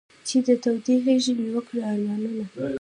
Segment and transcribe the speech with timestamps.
[0.27, 2.43] چې د تودې غېږې مې و کړې ارمانونه.